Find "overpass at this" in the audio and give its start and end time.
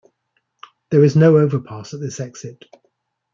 1.37-2.19